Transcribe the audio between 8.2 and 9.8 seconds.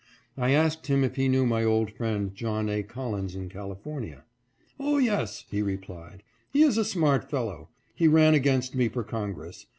against me for Congress.